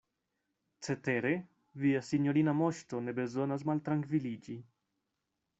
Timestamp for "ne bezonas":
3.09-3.69